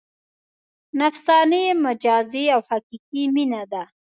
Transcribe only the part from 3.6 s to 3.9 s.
ده.